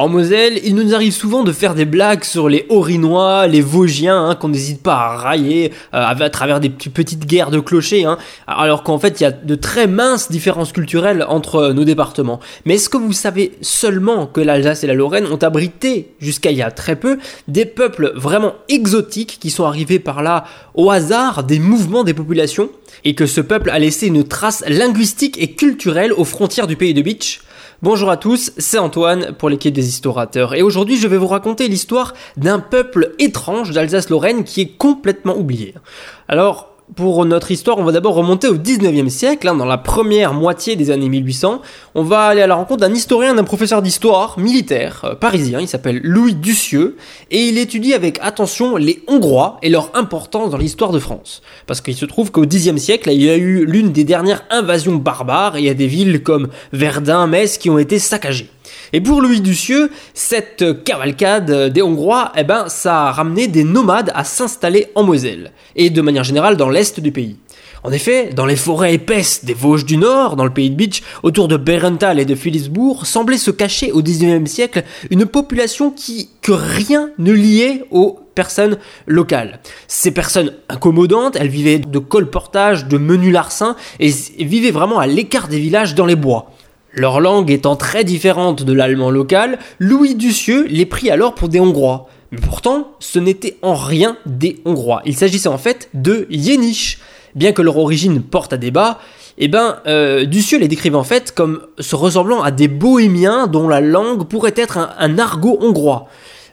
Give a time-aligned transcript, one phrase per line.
[0.00, 4.28] En Moselle, il nous arrive souvent de faire des blagues sur les Haut-Rhinois, les Vosgiens,
[4.28, 8.16] hein, qu'on n'hésite pas à railler euh, à travers des petites guerres de clochers, hein,
[8.46, 12.38] alors qu'en fait il y a de très minces différences culturelles entre euh, nos départements.
[12.64, 16.58] Mais est-ce que vous savez seulement que l'Alsace et la Lorraine ont abrité, jusqu'à il
[16.58, 17.18] y a très peu,
[17.48, 20.44] des peuples vraiment exotiques qui sont arrivés par là
[20.74, 22.70] au hasard des mouvements des populations,
[23.04, 26.94] et que ce peuple a laissé une trace linguistique et culturelle aux frontières du pays
[26.94, 27.40] de Beach
[27.80, 29.87] Bonjour à tous, c'est Antoine pour l'équipe des
[30.54, 35.74] Et aujourd'hui je vais vous raconter l'histoire d'un peuple étrange d'Alsace-Lorraine qui est complètement oublié.
[36.28, 40.32] Alors pour notre histoire, on va d'abord remonter au 19e siècle, hein, dans la première
[40.32, 41.60] moitié des années 1800.
[41.94, 45.68] On va aller à la rencontre d'un historien, d'un professeur d'histoire militaire euh, parisien, il
[45.68, 46.96] s'appelle Louis Ducieux,
[47.30, 51.42] et il étudie avec attention les Hongrois et leur importance dans l'histoire de France.
[51.66, 54.96] Parce qu'il se trouve qu'au 10e siècle, il y a eu l'une des dernières invasions
[54.96, 58.48] barbares, et il y a des villes comme Verdun, Metz qui ont été saccagées.
[58.92, 64.12] Et pour Louis Ducieux, cette cavalcade des Hongrois, eh ben, ça a ramené des nomades
[64.14, 67.36] à s'installer en Moselle, et de manière générale dans l'est du pays.
[67.84, 71.02] En effet, dans les forêts épaisses des Vosges du Nord, dans le pays de Beach,
[71.22, 76.30] autour de Berenthal et de Philipsbourg, semblait se cacher au XIXe siècle une population qui,
[76.42, 79.60] que rien ne liait aux personnes locales.
[79.86, 85.48] Ces personnes incommodantes, elles vivaient de colportage, de menus larcins, et vivaient vraiment à l'écart
[85.48, 86.52] des villages dans les bois.
[86.98, 91.60] Leur langue étant très différente de l'allemand local, Louis Ducieux les prit alors pour des
[91.60, 92.08] Hongrois.
[92.32, 95.02] Mais pourtant, ce n'était en rien des Hongrois.
[95.04, 96.98] Il s'agissait en fait de Yéniches.
[97.36, 98.98] Bien que leur origine porte à débat,
[99.38, 103.68] eh ben, euh, Ducieux les décrivait en fait comme se ressemblant à des bohémiens dont
[103.68, 106.08] la langue pourrait être un argot hongrois.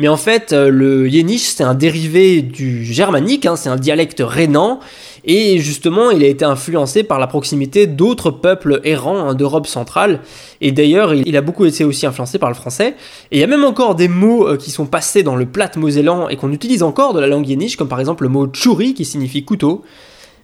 [0.00, 4.22] Mais en fait, euh, le yéniche, c'est un dérivé du germanique, hein, c'est un dialecte
[4.26, 4.80] rhénan,
[5.26, 10.20] et justement, il a été influencé par la proximité d'autres peuples errants hein, d'Europe centrale,
[10.62, 12.94] et d'ailleurs, il, a beaucoup été aussi influencé par le français.
[13.30, 15.70] Et il y a même encore des mots euh, qui sont passés dans le plat
[15.76, 18.94] mosellan et qu'on utilise encore de la langue yéniche, comme par exemple le mot tchouri
[18.94, 19.84] qui signifie couteau.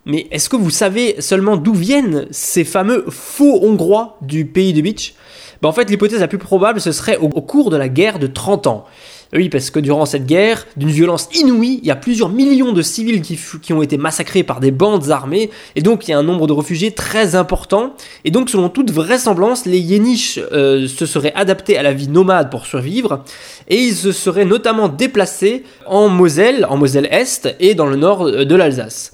[0.05, 4.83] Mais est-ce que vous savez seulement d'où viennent ces fameux faux hongrois du pays de
[4.83, 5.15] Beach
[5.63, 8.27] ben, En fait, l'hypothèse la plus probable, ce serait au cours de la guerre de
[8.27, 8.85] 30 ans.
[9.33, 12.83] Oui, parce que durant cette guerre, d'une violence inouïe, il y a plusieurs millions de
[12.83, 16.23] civils qui, ont été massacrés par des bandes armées, et donc il y a un
[16.23, 17.95] nombre de réfugiés très important.
[18.25, 22.51] Et donc, selon toute vraisemblance, les Yéniches euh, se seraient adaptés à la vie nomade
[22.51, 23.25] pour survivre,
[23.69, 28.55] et ils se seraient notamment déplacés en Moselle, en Moselle-Est et dans le nord de
[28.55, 29.13] l'Alsace.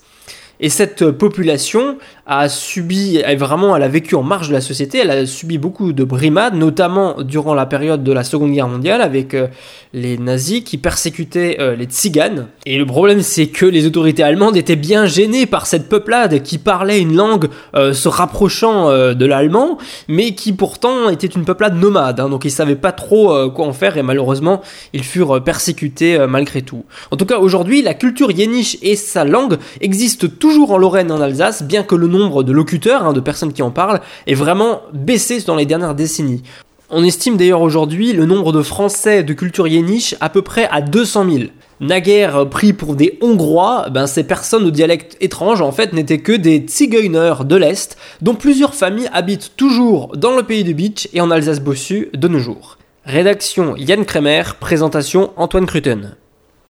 [0.60, 4.98] Et cette population a subi, elle, vraiment, elle a vécu en marge de la société,
[4.98, 9.02] elle a subi beaucoup de brimades, notamment durant la période de la Seconde Guerre mondiale
[9.02, 9.48] avec euh,
[9.92, 12.46] les nazis qui persécutaient euh, les tziganes.
[12.64, 16.58] Et le problème, c'est que les autorités allemandes étaient bien gênées par cette peuplade qui
[16.58, 19.78] parlait une langue euh, se rapprochant de l'allemand,
[20.08, 22.20] mais qui pourtant était une peuplade nomade.
[22.20, 24.60] Hein, donc ils savaient pas trop quoi en faire et malheureusement,
[24.92, 26.84] ils furent persécutés malgré tout.
[27.10, 31.20] En tout cas, aujourd'hui, la culture yéniche et sa langue existent toujours en Lorraine en
[31.20, 34.82] Alsace, bien que le nombre de locuteurs, hein, de personnes qui en parlent, est vraiment
[34.92, 36.42] baissé dans les dernières décennies.
[36.90, 40.82] On estime d'ailleurs aujourd'hui le nombre de Français de culture yéniche à peu près à
[40.82, 41.44] 200 000.
[41.80, 46.32] Naguère pris pour des Hongrois, ben ces personnes au dialecte étrange en fait n'étaient que
[46.32, 51.20] des Zigeuner de l'Est, dont plusieurs familles habitent toujours dans le pays de Beach et
[51.20, 52.78] en Alsace-Bossu de nos jours.
[53.04, 56.14] Rédaction Yann Kremer, présentation Antoine Cruten.